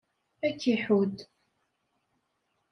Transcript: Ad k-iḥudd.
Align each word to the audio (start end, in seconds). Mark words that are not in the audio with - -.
Ad 0.47 0.55
k-iḥudd. 0.61 1.17